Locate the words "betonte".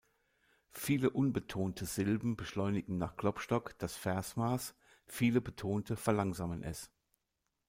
5.41-5.95